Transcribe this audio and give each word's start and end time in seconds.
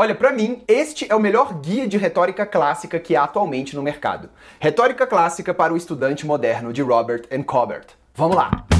Olha, 0.00 0.14
para 0.14 0.30
mim, 0.30 0.62
este 0.68 1.10
é 1.10 1.16
o 1.16 1.18
melhor 1.18 1.54
guia 1.54 1.88
de 1.88 1.98
retórica 1.98 2.46
clássica 2.46 3.00
que 3.00 3.16
há 3.16 3.24
atualmente 3.24 3.74
no 3.74 3.82
mercado. 3.82 4.30
Retórica 4.60 5.08
clássica 5.08 5.52
para 5.52 5.74
o 5.74 5.76
estudante 5.76 6.24
moderno 6.24 6.72
de 6.72 6.82
Robert 6.82 7.24
and 7.32 7.42
Cobert. 7.42 7.88
Vamos 8.14 8.36
lá! 8.36 8.77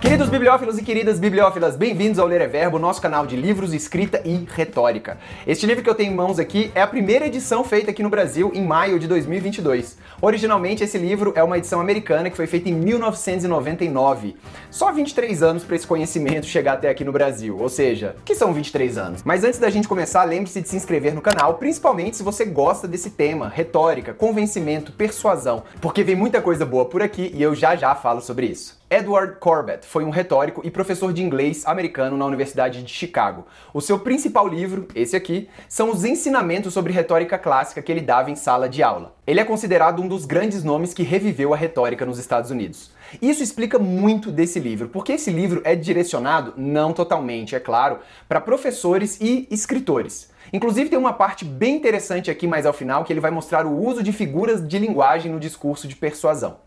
Queridos 0.00 0.30
bibliófilos 0.30 0.78
e 0.78 0.82
queridas 0.82 1.18
bibliófilas, 1.20 1.76
bem-vindos 1.76 2.18
ao 2.18 2.26
Ler 2.26 2.40
é 2.40 2.46
Verbo, 2.46 2.78
nosso 2.78 3.02
canal 3.02 3.26
de 3.26 3.36
livros, 3.36 3.74
escrita 3.74 4.22
e 4.24 4.46
retórica. 4.50 5.18
Este 5.46 5.66
livro 5.66 5.84
que 5.84 5.90
eu 5.90 5.94
tenho 5.94 6.10
em 6.10 6.16
mãos 6.16 6.38
aqui 6.38 6.72
é 6.74 6.80
a 6.80 6.86
primeira 6.86 7.26
edição 7.26 7.62
feita 7.62 7.90
aqui 7.90 8.02
no 8.02 8.08
Brasil 8.08 8.50
em 8.54 8.66
maio 8.66 8.98
de 8.98 9.06
2022. 9.06 9.98
Originalmente, 10.22 10.82
esse 10.82 10.96
livro 10.96 11.34
é 11.36 11.44
uma 11.44 11.58
edição 11.58 11.82
americana 11.82 12.30
que 12.30 12.36
foi 12.36 12.46
feita 12.46 12.70
em 12.70 12.72
1999. 12.72 14.36
Só 14.70 14.90
23 14.90 15.42
anos 15.42 15.64
para 15.64 15.76
esse 15.76 15.86
conhecimento 15.86 16.46
chegar 16.46 16.72
até 16.72 16.88
aqui 16.88 17.04
no 17.04 17.12
Brasil, 17.12 17.58
ou 17.60 17.68
seja, 17.68 18.16
que 18.24 18.34
são 18.34 18.54
23 18.54 18.96
anos. 18.96 19.22
Mas 19.22 19.44
antes 19.44 19.58
da 19.58 19.68
gente 19.68 19.86
começar, 19.86 20.24
lembre-se 20.24 20.62
de 20.62 20.68
se 20.70 20.76
inscrever 20.76 21.14
no 21.14 21.20
canal, 21.20 21.58
principalmente 21.58 22.16
se 22.16 22.22
você 22.22 22.46
gosta 22.46 22.88
desse 22.88 23.10
tema, 23.10 23.50
retórica, 23.50 24.14
convencimento, 24.14 24.92
persuasão, 24.92 25.62
porque 25.78 26.02
vem 26.02 26.16
muita 26.16 26.40
coisa 26.40 26.64
boa 26.64 26.86
por 26.86 27.02
aqui 27.02 27.30
e 27.34 27.42
eu 27.42 27.54
já 27.54 27.76
já 27.76 27.94
falo 27.94 28.22
sobre 28.22 28.46
isso. 28.46 28.79
Edward 28.92 29.36
Corbett 29.38 29.86
foi 29.86 30.02
um 30.02 30.10
retórico 30.10 30.62
e 30.64 30.70
professor 30.70 31.12
de 31.12 31.22
inglês 31.22 31.64
americano 31.64 32.16
na 32.16 32.26
Universidade 32.26 32.82
de 32.82 32.92
Chicago. 32.92 33.46
O 33.72 33.80
seu 33.80 34.00
principal 34.00 34.48
livro, 34.48 34.88
esse 34.96 35.14
aqui, 35.14 35.48
são 35.68 35.92
os 35.92 36.04
ensinamentos 36.04 36.74
sobre 36.74 36.92
retórica 36.92 37.38
clássica 37.38 37.80
que 37.82 37.92
ele 37.92 38.00
dava 38.00 38.32
em 38.32 38.34
sala 38.34 38.68
de 38.68 38.82
aula. 38.82 39.14
Ele 39.24 39.38
é 39.38 39.44
considerado 39.44 40.02
um 40.02 40.08
dos 40.08 40.26
grandes 40.26 40.64
nomes 40.64 40.92
que 40.92 41.04
reviveu 41.04 41.54
a 41.54 41.56
retórica 41.56 42.04
nos 42.04 42.18
Estados 42.18 42.50
Unidos. 42.50 42.90
Isso 43.22 43.44
explica 43.44 43.78
muito 43.78 44.32
desse 44.32 44.58
livro, 44.58 44.88
porque 44.88 45.12
esse 45.12 45.30
livro 45.30 45.60
é 45.62 45.76
direcionado, 45.76 46.54
não 46.56 46.92
totalmente, 46.92 47.54
é 47.54 47.60
claro, 47.60 48.00
para 48.28 48.40
professores 48.40 49.20
e 49.20 49.46
escritores. 49.52 50.30
Inclusive 50.52 50.90
tem 50.90 50.98
uma 50.98 51.12
parte 51.12 51.44
bem 51.44 51.76
interessante 51.76 52.30
aqui 52.30 52.46
mais 52.46 52.66
ao 52.66 52.72
final 52.72 53.04
que 53.04 53.12
ele 53.12 53.20
vai 53.20 53.30
mostrar 53.30 53.66
o 53.66 53.76
uso 53.76 54.02
de 54.02 54.12
figuras 54.12 54.66
de 54.66 54.78
linguagem 54.78 55.30
no 55.30 55.40
discurso 55.40 55.86
de 55.86 55.96
persuasão. 55.96 56.58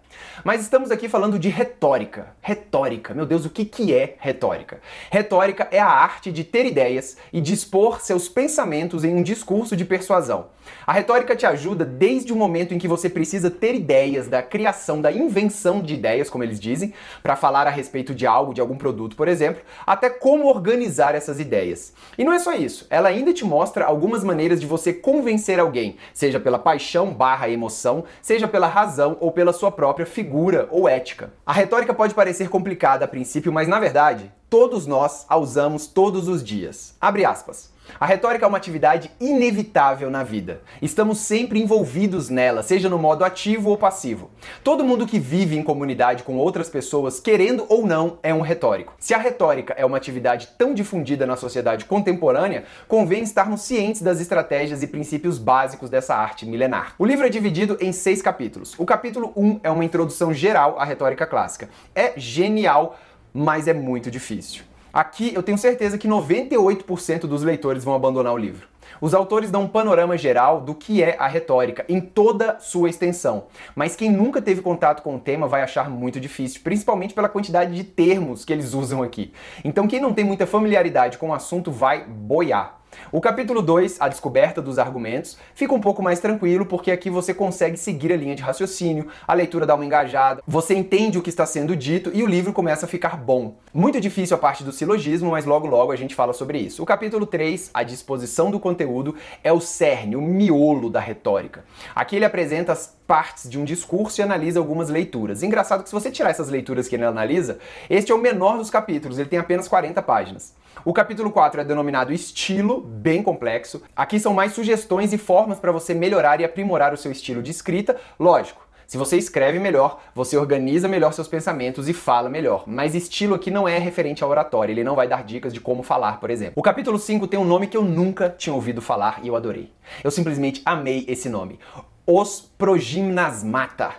Mas 0.43 0.61
estamos 0.61 0.91
aqui 0.91 1.09
falando 1.09 1.39
de 1.39 1.49
retórica. 1.49 2.35
Retórica, 2.41 3.13
meu 3.13 3.25
Deus, 3.25 3.45
o 3.45 3.49
que, 3.49 3.65
que 3.65 3.93
é 3.93 4.15
retórica? 4.19 4.79
Retórica 5.09 5.67
é 5.71 5.79
a 5.79 5.87
arte 5.87 6.31
de 6.31 6.43
ter 6.43 6.65
ideias 6.65 7.17
e 7.31 7.41
dispor 7.41 8.01
seus 8.01 8.27
pensamentos 8.29 9.03
em 9.03 9.15
um 9.15 9.23
discurso 9.23 9.75
de 9.75 9.85
persuasão. 9.85 10.47
A 10.85 10.93
retórica 10.93 11.35
te 11.35 11.45
ajuda 11.45 11.85
desde 11.85 12.31
o 12.31 12.35
momento 12.35 12.73
em 12.73 12.77
que 12.77 12.87
você 12.87 13.09
precisa 13.09 13.49
ter 13.49 13.75
ideias 13.75 14.27
da 14.27 14.41
criação, 14.41 15.01
da 15.01 15.11
invenção 15.11 15.81
de 15.81 15.93
ideias, 15.93 16.29
como 16.29 16.43
eles 16.43 16.59
dizem, 16.59 16.93
para 17.21 17.35
falar 17.35 17.67
a 17.67 17.69
respeito 17.69 18.13
de 18.15 18.25
algo, 18.25 18.53
de 18.53 18.61
algum 18.61 18.77
produto, 18.77 19.15
por 19.15 19.27
exemplo, 19.27 19.61
até 19.85 20.09
como 20.09 20.47
organizar 20.47 21.15
essas 21.15 21.39
ideias. 21.39 21.93
E 22.17 22.23
não 22.23 22.33
é 22.33 22.39
só 22.39 22.53
isso, 22.53 22.87
ela 22.89 23.09
ainda 23.09 23.33
te 23.33 23.43
mostra 23.45 23.72
algumas 23.81 24.23
maneiras 24.23 24.59
de 24.59 24.67
você 24.67 24.93
convencer 24.93 25.59
alguém, 25.59 25.97
seja 26.13 26.39
pela 26.39 26.59
paixão 26.59 27.11
barra 27.11 27.49
emoção, 27.49 28.03
seja 28.21 28.47
pela 28.47 28.67
razão 28.67 29.17
ou 29.19 29.31
pela 29.31 29.51
sua 29.51 29.71
própria 29.71 30.05
figura 30.05 30.67
ou 30.71 30.87
ética. 30.87 31.33
A 31.45 31.51
retórica 31.51 31.93
pode 31.93 32.13
parecer 32.13 32.49
complicada 32.49 33.05
a 33.05 33.07
princípio, 33.07 33.51
mas 33.51 33.67
na 33.67 33.79
verdade, 33.79 34.31
todos 34.49 34.85
nós 34.85 35.25
a 35.27 35.37
usamos 35.37 35.87
todos 35.87 36.27
os 36.27 36.43
dias. 36.43 36.95
Abre 37.01 37.25
aspas. 37.25 37.72
A 37.99 38.05
retórica 38.05 38.45
é 38.45 38.47
uma 38.47 38.57
atividade 38.57 39.11
inevitável 39.19 40.09
na 40.09 40.23
vida. 40.23 40.61
Estamos 40.81 41.19
sempre 41.19 41.61
envolvidos 41.61 42.29
nela, 42.29 42.63
seja 42.63 42.89
no 42.89 42.97
modo 42.97 43.23
ativo 43.23 43.69
ou 43.69 43.77
passivo. 43.77 44.29
Todo 44.63 44.83
mundo 44.83 45.07
que 45.07 45.19
vive 45.19 45.57
em 45.57 45.63
comunidade 45.63 46.23
com 46.23 46.37
outras 46.37 46.69
pessoas, 46.69 47.19
querendo 47.19 47.65
ou 47.69 47.85
não, 47.85 48.17
é 48.23 48.33
um 48.33 48.41
retórico. 48.41 48.93
Se 48.99 49.13
a 49.13 49.17
retórica 49.17 49.73
é 49.77 49.85
uma 49.85 49.97
atividade 49.97 50.49
tão 50.57 50.73
difundida 50.73 51.25
na 51.25 51.35
sociedade 51.35 51.85
contemporânea, 51.85 52.65
convém 52.87 53.23
estarmos 53.23 53.61
cientes 53.61 54.01
das 54.01 54.19
estratégias 54.19 54.83
e 54.83 54.87
princípios 54.87 55.37
básicos 55.37 55.89
dessa 55.89 56.15
arte 56.15 56.45
milenar. 56.45 56.95
O 56.97 57.05
livro 57.05 57.25
é 57.25 57.29
dividido 57.29 57.77
em 57.79 57.91
seis 57.91 58.21
capítulos. 58.21 58.75
O 58.77 58.85
capítulo 58.85 59.31
1 59.35 59.45
um 59.45 59.59
é 59.63 59.69
uma 59.69 59.85
introdução 59.85 60.33
geral 60.33 60.79
à 60.79 60.85
retórica 60.85 61.25
clássica. 61.25 61.69
É 61.95 62.13
genial, 62.17 62.97
mas 63.33 63.67
é 63.67 63.73
muito 63.73 64.09
difícil. 64.09 64.63
Aqui 64.93 65.33
eu 65.33 65.41
tenho 65.41 65.57
certeza 65.57 65.97
que 65.97 66.07
98% 66.07 67.21
dos 67.21 67.41
leitores 67.41 67.83
vão 67.83 67.95
abandonar 67.95 68.31
o 68.31 68.37
livro. 68.37 68.67
Os 69.01 69.15
autores 69.15 69.49
dão 69.49 69.63
um 69.63 69.67
panorama 69.67 70.15
geral 70.15 70.61
do 70.61 70.75
que 70.75 71.01
é 71.01 71.15
a 71.17 71.27
retórica 71.27 71.83
em 71.89 71.99
toda 71.99 72.59
sua 72.59 72.91
extensão, 72.91 73.45
mas 73.75 73.95
quem 73.95 74.11
nunca 74.11 74.39
teve 74.39 74.61
contato 74.61 75.01
com 75.01 75.15
o 75.15 75.19
tema 75.19 75.47
vai 75.47 75.63
achar 75.63 75.89
muito 75.89 76.19
difícil, 76.19 76.61
principalmente 76.63 77.15
pela 77.15 77.27
quantidade 77.27 77.73
de 77.73 77.83
termos 77.83 78.45
que 78.45 78.53
eles 78.53 78.75
usam 78.75 79.01
aqui. 79.01 79.33
Então 79.65 79.87
quem 79.87 79.99
não 79.99 80.13
tem 80.13 80.23
muita 80.23 80.45
familiaridade 80.45 81.17
com 81.17 81.29
o 81.29 81.33
assunto 81.33 81.71
vai 81.71 82.05
boiar. 82.05 82.82
O 83.11 83.21
capítulo 83.21 83.61
2, 83.61 83.97
a 83.99 84.07
descoberta 84.07 84.61
dos 84.61 84.79
argumentos, 84.79 85.37
fica 85.53 85.73
um 85.73 85.79
pouco 85.79 86.01
mais 86.01 86.19
tranquilo 86.19 86.65
porque 86.65 86.91
aqui 86.91 87.09
você 87.09 87.33
consegue 87.33 87.77
seguir 87.77 88.11
a 88.11 88.17
linha 88.17 88.35
de 88.35 88.41
raciocínio, 88.41 89.07
a 89.27 89.33
leitura 89.33 89.65
dá 89.65 89.75
uma 89.75 89.85
engajada, 89.85 90.41
você 90.47 90.73
entende 90.73 91.17
o 91.17 91.21
que 91.21 91.29
está 91.29 91.45
sendo 91.45 91.75
dito 91.75 92.11
e 92.13 92.23
o 92.23 92.27
livro 92.27 92.53
começa 92.53 92.85
a 92.85 92.89
ficar 92.89 93.17
bom. 93.17 93.55
Muito 93.73 93.99
difícil 93.99 94.35
a 94.35 94.39
parte 94.39 94.63
do 94.63 94.71
silogismo, 94.71 95.31
mas 95.31 95.45
logo 95.45 95.67
logo 95.67 95.91
a 95.91 95.95
gente 95.95 96.15
fala 96.15 96.33
sobre 96.33 96.59
isso. 96.59 96.81
O 96.81 96.85
capítulo 96.85 97.25
3, 97.25 97.71
a 97.73 97.83
disposição 97.83 98.51
do 98.51 98.59
conteúdo, 98.59 99.15
é 99.43 99.51
o 99.51 99.59
cerne, 99.59 100.15
o 100.15 100.21
miolo 100.21 100.89
da 100.89 100.99
retórica. 100.99 101.65
Aqui 101.95 102.15
ele 102.15 102.25
apresenta 102.25 102.71
as 102.71 102.95
partes 103.07 103.49
de 103.49 103.59
um 103.59 103.63
discurso 103.63 104.19
e 104.19 104.23
analisa 104.23 104.59
algumas 104.59 104.89
leituras. 104.89 105.43
Engraçado 105.43 105.83
que 105.83 105.89
se 105.89 105.95
você 105.95 106.09
tirar 106.09 106.29
essas 106.29 106.49
leituras 106.49 106.87
que 106.87 106.95
ele 106.95 107.03
analisa, 107.03 107.59
este 107.89 108.11
é 108.11 108.15
o 108.15 108.17
menor 108.17 108.57
dos 108.57 108.69
capítulos, 108.69 109.19
ele 109.19 109.29
tem 109.29 109.39
apenas 109.39 109.67
40 109.67 110.01
páginas. 110.01 110.53
O 110.85 110.91
capítulo 110.91 111.31
4 111.31 111.61
é 111.61 111.63
denominado 111.63 112.11
estilo, 112.11 112.81
bem 112.81 113.21
complexo. 113.23 113.81
Aqui 113.95 114.19
são 114.19 114.33
mais 114.33 114.53
sugestões 114.53 115.13
e 115.13 115.17
formas 115.17 115.59
para 115.59 115.71
você 115.71 115.93
melhorar 115.93 116.41
e 116.41 116.43
aprimorar 116.43 116.93
o 116.93 116.97
seu 116.97 117.11
estilo 117.11 117.41
de 117.41 117.51
escrita. 117.51 117.95
Lógico, 118.19 118.63
se 118.85 118.97
você 118.97 119.17
escreve 119.17 119.59
melhor, 119.59 120.01
você 120.13 120.37
organiza 120.37 120.87
melhor 120.87 121.13
seus 121.13 121.27
pensamentos 121.27 121.87
e 121.87 121.93
fala 121.93 122.29
melhor. 122.29 122.65
Mas 122.67 122.95
estilo 122.95 123.35
aqui 123.35 123.49
não 123.49 123.67
é 123.67 123.77
referente 123.77 124.23
à 124.23 124.27
oratória, 124.27 124.71
ele 124.71 124.83
não 124.83 124.95
vai 124.95 125.07
dar 125.07 125.23
dicas 125.23 125.53
de 125.53 125.59
como 125.59 125.83
falar, 125.83 126.19
por 126.19 126.29
exemplo. 126.29 126.53
O 126.55 126.61
capítulo 126.61 126.99
5 126.99 127.27
tem 127.27 127.39
um 127.39 127.45
nome 127.45 127.67
que 127.67 127.77
eu 127.77 127.83
nunca 127.83 128.29
tinha 128.29 128.53
ouvido 128.53 128.81
falar 128.81 129.19
e 129.23 129.27
eu 129.27 129.35
adorei. 129.35 129.71
Eu 130.03 130.11
simplesmente 130.11 130.61
amei 130.65 131.05
esse 131.07 131.29
nome. 131.29 131.59
Os 132.05 132.41
Progimnasmata. 132.57 133.93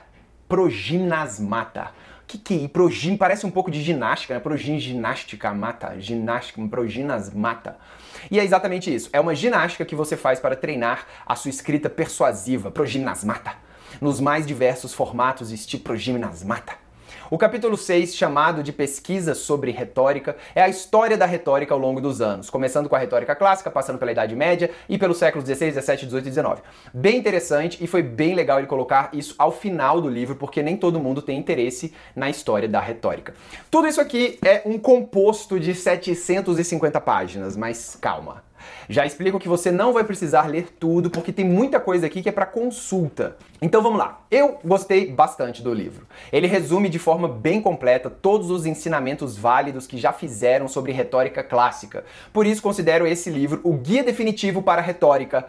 Progimnasmata 0.49 1.93
que 2.27 2.39
que 2.39 2.65
é? 2.65 2.69
Progin 2.69 3.17
parece 3.17 3.47
um 3.47 3.51
pouco 3.51 3.71
de 3.71 3.83
ginástica, 3.83 4.35
né? 4.35 4.41
Progin 4.41 4.79
ginástica 4.79 5.53
mata, 5.53 5.99
ginástica, 6.01 6.67
proginas 6.69 7.33
mata. 7.33 7.77
E 8.31 8.39
é 8.39 8.45
exatamente 8.45 8.93
isso. 8.93 9.09
É 9.13 9.21
uma 9.21 9.35
ginástica 9.35 9.85
que 9.85 9.95
você 9.95 10.17
faz 10.17 10.41
para 10.41 10.57
treinar 10.57 11.07
a 11.27 11.37
sua 11.37 11.51
escrita 11.51 11.89
persuasiva, 11.89 12.71
proginas 12.71 13.25
mata, 13.25 13.55
nos 14.01 14.21
mais 14.21 14.47
diversos 14.47 14.93
formatos 14.93 15.51
estilo 15.51 15.83
proginas 15.83 16.43
mata. 16.43 16.84
O 17.31 17.39
capítulo 17.39 17.75
6, 17.75 18.15
chamado 18.15 18.63
de 18.63 18.71
Pesquisa 18.71 19.35
sobre 19.35 19.71
Retórica, 19.71 20.37
é 20.55 20.63
a 20.63 20.69
história 20.69 21.17
da 21.17 21.25
retórica 21.25 21.73
ao 21.73 21.81
longo 21.81 21.99
dos 21.99 22.21
anos, 22.21 22.51
começando 22.51 22.87
com 22.87 22.95
a 22.95 22.99
retórica 22.99 23.35
clássica, 23.35 23.71
passando 23.71 23.99
pela 23.99 24.13
Idade 24.13 24.37
Média 24.37 24.71
e 24.87 24.99
pelos 24.99 25.17
séculos 25.17 25.47
16, 25.47 25.75
17, 25.75 26.05
18 26.05 26.27
e 26.27 26.29
19. 26.29 26.63
Bem 26.93 27.17
interessante 27.17 27.83
e 27.83 27.87
foi 27.87 28.03
bem 28.03 28.35
legal 28.35 28.59
ele 28.59 28.67
colocar 28.67 29.09
isso 29.15 29.35
ao 29.39 29.51
final 29.51 30.03
do 30.03 30.09
livro, 30.09 30.37
porque 30.37 30.63
nem 30.63 30.77
todo 30.77 31.01
mundo 31.01 31.23
tem 31.23 31.39
interesse 31.39 31.95
na 32.15 32.29
história 32.29 32.69
da 32.69 32.81
retórica. 32.81 33.35
Tudo 33.71 33.89
isso 33.89 34.03
aqui 34.03 34.39
é 34.45 34.61
um 34.67 34.79
composto 34.79 35.59
de 35.59 35.75
750 35.75 37.01
páginas, 37.01 37.57
mas 37.57 37.97
calma. 37.99 38.45
Já 38.89 39.07
explico 39.07 39.39
que 39.39 39.49
você 39.49 39.71
não 39.71 39.93
vai 39.93 40.05
precisar 40.05 40.47
ler 40.47 40.69
tudo, 40.79 41.11
porque 41.11 41.33
tem 41.33 41.45
muita 41.45 41.81
coisa 41.81 42.07
aqui 42.07 42.23
que 42.23 42.29
é 42.29 42.33
para 42.33 42.47
consulta. 42.47 43.37
Então 43.61 43.83
vamos 43.83 43.99
lá. 43.99 44.25
Eu 44.31 44.59
gostei 44.65 45.11
bastante 45.11 45.63
do 45.63 45.73
livro. 45.73 46.07
Ele 46.33 46.47
resume 46.47 46.89
de 46.89 46.99
forma 46.99 47.29
bem 47.29 47.61
completa 47.61 48.11
todos 48.11 48.51
os 48.51 48.67
ensinamentos 48.67 49.37
válidos 49.37 49.87
que 49.87 49.99
já 49.99 50.13
fizeram 50.13 50.69
sobre 50.69 50.93
retórica 50.93 51.43
clássica. 51.43 52.05
Por 52.33 52.47
isso 52.47 52.63
considero 52.63 53.07
esse 53.07 53.31
livro 53.31 53.61
o 53.65 53.75
guia 53.75 54.03
definitivo 54.03 54.63
para 54.63 54.81
a 54.81 54.85
retórica 54.85 55.47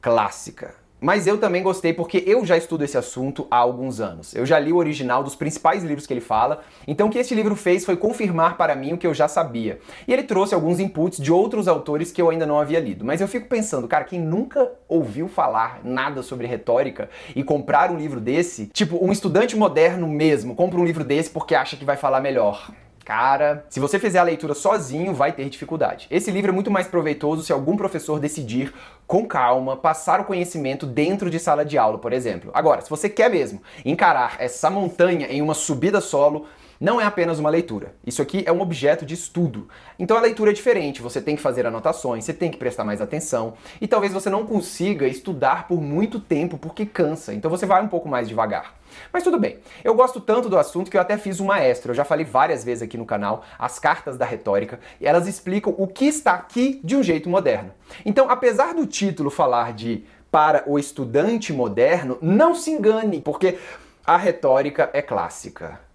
clássica. 0.00 0.81
Mas 1.02 1.26
eu 1.26 1.36
também 1.36 1.64
gostei 1.64 1.92
porque 1.92 2.22
eu 2.24 2.46
já 2.46 2.56
estudo 2.56 2.84
esse 2.84 2.96
assunto 2.96 3.44
há 3.50 3.56
alguns 3.56 4.00
anos. 4.00 4.36
Eu 4.36 4.46
já 4.46 4.56
li 4.56 4.72
o 4.72 4.76
original 4.76 5.24
dos 5.24 5.34
principais 5.34 5.82
livros 5.82 6.06
que 6.06 6.14
ele 6.14 6.20
fala, 6.20 6.60
então 6.86 7.08
o 7.08 7.10
que 7.10 7.18
esse 7.18 7.34
livro 7.34 7.56
fez 7.56 7.84
foi 7.84 7.96
confirmar 7.96 8.56
para 8.56 8.76
mim 8.76 8.92
o 8.92 8.96
que 8.96 9.06
eu 9.06 9.12
já 9.12 9.26
sabia. 9.26 9.80
E 10.06 10.12
ele 10.12 10.22
trouxe 10.22 10.54
alguns 10.54 10.78
inputs 10.78 11.18
de 11.18 11.32
outros 11.32 11.66
autores 11.66 12.12
que 12.12 12.22
eu 12.22 12.30
ainda 12.30 12.46
não 12.46 12.60
havia 12.60 12.78
lido. 12.78 13.04
Mas 13.04 13.20
eu 13.20 13.26
fico 13.26 13.48
pensando, 13.48 13.88
cara, 13.88 14.04
quem 14.04 14.20
nunca 14.20 14.70
ouviu 14.88 15.26
falar 15.26 15.80
nada 15.82 16.22
sobre 16.22 16.46
retórica 16.46 17.10
e 17.34 17.42
comprar 17.42 17.90
um 17.90 17.96
livro 17.96 18.20
desse, 18.20 18.68
tipo 18.68 19.04
um 19.04 19.10
estudante 19.10 19.56
moderno 19.56 20.06
mesmo, 20.06 20.54
compra 20.54 20.78
um 20.78 20.84
livro 20.84 21.02
desse 21.02 21.30
porque 21.30 21.56
acha 21.56 21.76
que 21.76 21.84
vai 21.84 21.96
falar 21.96 22.20
melhor. 22.20 22.70
Cara, 23.04 23.66
se 23.68 23.80
você 23.80 23.98
fizer 23.98 24.18
a 24.20 24.22
leitura 24.22 24.54
sozinho, 24.54 25.12
vai 25.12 25.32
ter 25.32 25.48
dificuldade. 25.48 26.06
Esse 26.10 26.30
livro 26.30 26.50
é 26.50 26.54
muito 26.54 26.70
mais 26.70 26.86
proveitoso 26.86 27.42
se 27.42 27.52
algum 27.52 27.76
professor 27.76 28.20
decidir, 28.20 28.72
com 29.06 29.26
calma, 29.26 29.76
passar 29.76 30.20
o 30.20 30.24
conhecimento 30.24 30.86
dentro 30.86 31.28
de 31.28 31.38
sala 31.40 31.64
de 31.64 31.76
aula, 31.76 31.98
por 31.98 32.12
exemplo. 32.12 32.50
Agora, 32.54 32.80
se 32.80 32.88
você 32.88 33.08
quer 33.08 33.28
mesmo 33.28 33.60
encarar 33.84 34.36
essa 34.38 34.70
montanha 34.70 35.26
em 35.26 35.42
uma 35.42 35.54
subida 35.54 36.00
solo, 36.00 36.46
não 36.82 37.00
é 37.00 37.04
apenas 37.04 37.38
uma 37.38 37.48
leitura. 37.48 37.94
Isso 38.04 38.20
aqui 38.20 38.42
é 38.44 38.50
um 38.50 38.60
objeto 38.60 39.06
de 39.06 39.14
estudo. 39.14 39.68
Então 39.96 40.16
a 40.16 40.20
leitura 40.20 40.50
é 40.50 40.52
diferente, 40.52 41.00
você 41.00 41.22
tem 41.22 41.36
que 41.36 41.40
fazer 41.40 41.64
anotações, 41.64 42.24
você 42.24 42.32
tem 42.32 42.50
que 42.50 42.56
prestar 42.56 42.82
mais 42.82 43.00
atenção 43.00 43.54
e 43.80 43.86
talvez 43.86 44.12
você 44.12 44.28
não 44.28 44.44
consiga 44.44 45.06
estudar 45.06 45.68
por 45.68 45.80
muito 45.80 46.18
tempo 46.18 46.58
porque 46.58 46.84
cansa. 46.84 47.32
Então 47.32 47.48
você 47.48 47.66
vai 47.66 47.80
um 47.84 47.86
pouco 47.86 48.08
mais 48.08 48.28
devagar. 48.28 48.74
Mas 49.12 49.22
tudo 49.22 49.38
bem. 49.38 49.58
Eu 49.84 49.94
gosto 49.94 50.20
tanto 50.20 50.48
do 50.48 50.58
assunto 50.58 50.90
que 50.90 50.96
eu 50.96 51.00
até 51.00 51.16
fiz 51.16 51.38
uma 51.38 51.60
extra. 51.60 51.92
Eu 51.92 51.94
já 51.94 52.04
falei 52.04 52.26
várias 52.26 52.64
vezes 52.64 52.82
aqui 52.82 52.98
no 52.98 53.06
canal 53.06 53.44
as 53.56 53.78
cartas 53.78 54.16
da 54.18 54.26
retórica 54.26 54.80
e 55.00 55.06
elas 55.06 55.28
explicam 55.28 55.72
o 55.78 55.86
que 55.86 56.06
está 56.06 56.32
aqui 56.32 56.80
de 56.82 56.96
um 56.96 57.02
jeito 57.02 57.30
moderno. 57.30 57.70
Então, 58.04 58.28
apesar 58.28 58.74
do 58.74 58.88
título 58.88 59.30
falar 59.30 59.72
de 59.72 60.04
para 60.32 60.64
o 60.66 60.80
estudante 60.80 61.52
moderno, 61.52 62.18
não 62.20 62.56
se 62.56 62.72
engane, 62.72 63.20
porque 63.20 63.56
a 64.04 64.16
retórica 64.16 64.90
é 64.92 65.00
clássica. 65.00 65.91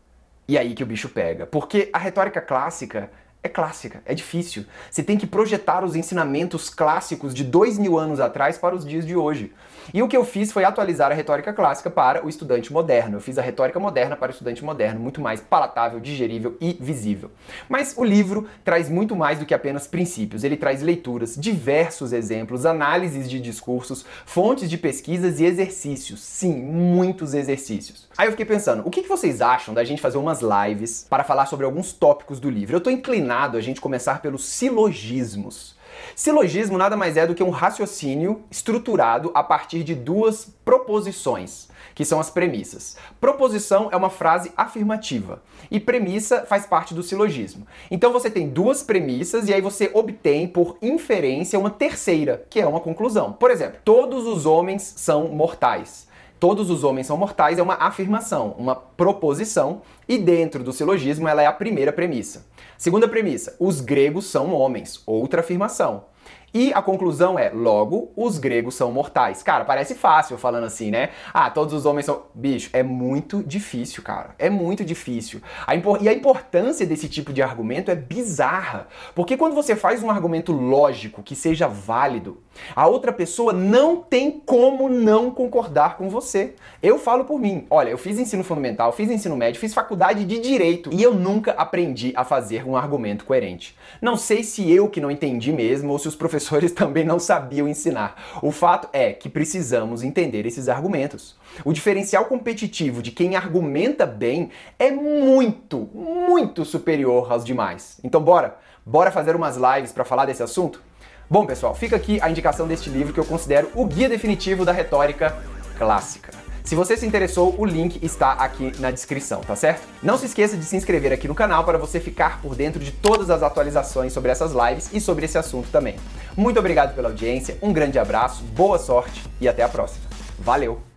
E 0.48 0.58
aí 0.58 0.74
que 0.74 0.84
o 0.84 0.86
bicho 0.86 1.10
pega. 1.10 1.46
Porque 1.46 1.90
a 1.92 1.98
retórica 1.98 2.42
clássica 2.42 3.10
é 3.48 3.50
clássica, 3.50 4.02
é 4.06 4.14
difícil. 4.14 4.66
Você 4.90 5.02
tem 5.02 5.18
que 5.18 5.26
projetar 5.26 5.84
os 5.84 5.96
ensinamentos 5.96 6.70
clássicos 6.70 7.34
de 7.34 7.44
dois 7.44 7.78
mil 7.78 7.98
anos 7.98 8.20
atrás 8.20 8.58
para 8.58 8.76
os 8.76 8.86
dias 8.86 9.06
de 9.06 9.16
hoje. 9.16 9.52
E 9.94 10.04
o 10.04 10.08
que 10.08 10.18
eu 10.18 10.26
fiz 10.26 10.52
foi 10.52 10.66
atualizar 10.66 11.12
a 11.12 11.16
retórica 11.16 11.54
clássica 11.54 11.90
para 11.90 12.26
o 12.26 12.28
estudante 12.28 12.74
moderno. 12.74 13.18
Eu 13.18 13.22
fiz 13.22 13.38
a 13.38 13.42
retórica 13.42 13.80
moderna 13.80 14.18
para 14.18 14.30
o 14.30 14.34
estudante 14.34 14.64
moderno, 14.64 15.00
muito 15.00 15.22
mais 15.22 15.40
palatável, 15.40 16.00
digerível 16.00 16.58
e 16.60 16.78
visível. 16.80 17.32
Mas 17.70 17.94
o 17.98 18.04
livro 18.04 18.48
traz 18.66 18.90
muito 18.90 19.16
mais 19.16 19.40
do 19.40 19.46
que 19.46 19.54
apenas 19.54 19.88
princípios. 19.88 20.44
Ele 20.44 20.58
traz 20.58 20.82
leituras, 20.82 21.36
diversos 21.38 22.12
exemplos, 22.12 22.66
análises 22.66 23.30
de 23.30 23.40
discursos, 23.40 24.06
fontes 24.26 24.70
de 24.70 24.78
pesquisas 24.78 25.40
e 25.40 25.46
exercícios. 25.46 26.20
Sim, 26.20 26.62
muitos 26.62 27.34
exercícios. 27.34 28.10
Aí 28.18 28.28
eu 28.28 28.32
fiquei 28.32 28.46
pensando, 28.46 28.84
o 28.86 28.90
que 28.90 29.08
vocês 29.08 29.42
acham 29.42 29.74
da 29.74 29.86
gente 29.86 30.02
fazer 30.02 30.18
umas 30.18 30.42
lives 30.42 31.06
para 31.10 31.24
falar 31.24 31.46
sobre 31.46 31.66
alguns 31.66 31.94
tópicos 31.94 32.42
do 32.42 32.50
livro? 32.50 32.76
Eu 32.76 32.80
estou 32.80 32.92
inclinado 32.92 33.37
a 33.38 33.62
gente 33.62 33.80
começar 33.80 34.22
pelos 34.22 34.45
silogismos. 34.45 35.78
Silogismo 36.16 36.78
nada 36.78 36.98
mais 36.98 37.18
é 37.18 37.28
do 37.28 37.36
que 37.36 37.44
um 37.44 37.50
raciocínio 37.50 38.44
estruturado 38.50 39.31
a 39.34 39.44
partir 39.44 39.84
de 39.84 39.94
duas 39.94 40.51
proposições, 40.66 41.69
que 41.94 42.04
são 42.04 42.19
as 42.19 42.30
premissas. 42.30 42.98
Proposição 43.22 43.89
é 43.92 43.95
uma 43.95 44.10
frase 44.10 44.51
afirmativa 44.57 45.42
e 45.69 45.80
premissa 45.80 46.45
faz 46.45 46.66
parte 46.66 46.94
do 46.94 47.04
silogismo. 47.04 47.68
Então 47.92 48.12
você 48.12 48.30
tem 48.30 48.50
duas 48.50 48.81
premissas 48.81 49.48
e 49.48 49.54
aí 49.54 49.62
você 49.62 49.92
obtém 49.94 50.48
por 50.48 50.78
inferência 50.81 51.60
uma 51.60 51.69
terceira, 51.69 52.45
que 52.50 52.60
é 52.60 52.68
uma 52.68 52.80
conclusão. 52.80 53.34
Por 53.34 53.51
exemplo, 53.51 53.80
todos 53.86 54.25
os 54.25 54.45
homens 54.45 54.94
são 54.98 55.28
mortais 55.28 56.06
todos 56.39 56.69
os 56.69 56.84
homens 56.84 57.07
são 57.07 57.18
mortais 57.18 57.60
é 57.60 57.63
uma 57.63 57.75
afirmação, 57.75 58.56
uma 58.57 58.75
proposição, 58.75 59.81
e 60.07 60.18
dentro 60.18 60.63
do 60.63 60.74
silogismo 60.74 61.28
ela 61.28 61.42
é 61.42 61.45
a 61.45 61.54
primeira 61.54 61.92
premissa. 61.92 62.45
Segunda 62.78 63.07
premissa, 63.07 63.56
os 63.60 63.81
gregos 63.81 64.25
são 64.25 64.54
homens, 64.54 65.01
outra 65.06 65.42
afirmação. 65.42 66.06
E 66.53 66.74
a 66.74 66.81
conclusão 66.81 67.38
é, 67.38 67.50
logo, 67.50 68.12
os 68.15 68.39
gregos 68.39 68.75
são 68.75 68.91
mortais. 68.91 69.44
Cara, 69.44 69.65
parece 69.65 69.94
fácil 69.94 70.38
falando 70.38 70.63
assim, 70.63 70.89
né? 70.89 71.09
Ah, 71.33 71.50
todos 71.50 71.74
os 71.74 71.85
homens 71.85 72.06
são. 72.06 72.24
Bicho, 72.33 72.69
é 72.74 72.81
muito 72.81 73.44
difícil, 73.44 74.01
cara. 74.01 74.33
É 74.39 74.50
muito 74.50 74.83
difícil. 74.83 75.41
A 75.68 75.75
impor... 75.75 76.00
E 76.01 76.09
a 76.09 76.13
importância 76.13 76.85
desse 76.85 77.09
tipo 77.09 77.33
de 77.33 77.41
argumento 77.41 77.91
é 77.91 77.95
bizarra. 77.95 78.88
Porque 79.13 79.38
quando 79.38 79.53
você 79.53 79.75
faz 79.75 80.01
um 80.01 80.09
argumento 80.09 80.51
lógico 80.51 81.21
que 81.21 81.35
seja 81.35 81.68
válido, 81.68 82.41
a 82.75 82.88
outra 82.88 83.12
pessoa 83.12 83.53
não 83.53 83.97
tem 83.97 84.31
como 84.31 84.89
não 84.89 85.31
concordar 85.31 85.97
com 85.97 86.09
você. 86.09 86.56
Eu 86.81 86.97
falo 86.97 87.25
por 87.25 87.39
mim. 87.39 87.65
Olha, 87.69 87.89
eu 87.89 87.97
fiz 87.97 88.18
ensino 88.18 88.44
fundamental, 88.44 88.91
fiz 88.91 89.09
ensino 89.09 89.35
médio, 89.35 89.59
fiz 89.59 89.74
faculdade 89.74 90.25
de 90.25 90.39
direito 90.39 90.89
e 90.91 91.03
eu 91.03 91.13
nunca 91.13 91.51
aprendi 91.51 92.13
a 92.15 92.24
fazer 92.24 92.68
um 92.68 92.75
argumento 92.75 93.25
coerente. 93.25 93.77
Não 94.01 94.18
sei 94.18 94.44
se 94.44 94.71
eu 94.71 94.89
que 94.89 95.01
não 95.01 95.12
entendi 95.12 95.51
mesmo 95.51 95.91
ou 95.91 96.00
se 96.00 96.07
os 96.07 96.15
professores 96.18 96.72
também 96.74 97.06
não 97.06 97.19
sabiam 97.19 97.68
ensinar. 97.68 98.22
O 98.42 98.52
fato 98.52 98.90
é 98.92 99.14
que 99.14 99.30
precisamos 99.30 100.04
entender 100.04 100.46
esses 100.46 100.68
argumentos. 100.68 101.38
O 101.64 101.72
diferencial 101.72 102.25
competitivo 102.25 103.02
de 103.02 103.12
quem 103.12 103.36
argumenta 103.36 104.06
bem 104.06 104.50
é 104.78 104.92
muito, 104.92 105.90
muito 105.94 106.66
superior 106.66 107.31
aos 107.31 107.46
demais. 107.46 108.00
Então 108.04 108.22
bora, 108.22 108.58
bora 108.86 109.12
fazer 109.12 109.36
umas 109.36 109.56
lives 109.56 109.94
para 109.94 110.04
falar 110.04 110.25
desse 110.25 110.44
assunto? 110.44 110.81
Bom, 111.30 111.46
pessoal, 111.46 111.75
fica 111.75 111.96
aqui 111.96 112.20
a 112.22 112.30
indicação 112.30 112.68
deste 112.68 112.90
livro 112.90 113.13
que 113.13 113.20
eu 113.20 113.25
considero 113.25 113.70
o 113.75 113.86
guia 113.86 114.10
definitivo 114.10 114.66
da 114.66 114.72
retórica 114.72 115.38
clássica. 115.78 116.47
Se 116.68 116.75
você 116.75 116.98
se 116.98 117.06
interessou, 117.06 117.56
o 117.58 117.64
link 117.64 117.98
está 118.04 118.34
aqui 118.34 118.74
na 118.78 118.92
descrição, 118.92 119.40
tá 119.40 119.56
certo? 119.56 119.88
Não 120.04 120.18
se 120.18 120.25
esqueça 120.25 120.58
de 120.58 120.66
se 120.66 120.75
inscrever 120.75 121.14
aqui 121.14 121.25
no 121.25 121.34
canal 121.34 121.64
para 121.64 121.78
você 121.78 121.98
ficar 121.98 122.42
por 122.42 122.56
dentro 122.56 122.84
de 122.84 122.92
todas 122.92 123.30
as 123.30 123.42
atualizações 123.42 124.12
sobre 124.12 124.31
essas 124.31 124.52
lives 124.52 124.90
e 124.92 125.00
sobre 125.00 125.24
esse 125.24 125.38
assunto 125.38 125.69
também. 125.72 125.96
Muito 126.36 126.60
obrigado 126.60 126.94
pela 126.94 127.08
audiência, 127.08 127.58
um 127.62 127.72
grande 127.72 127.98
abraço, 127.98 128.44
boa 128.44 128.78
sorte 128.78 129.24
e 129.40 129.48
até 129.48 129.64
a 129.64 129.69
próxima. 129.69 130.08
Valeu! 130.38 130.97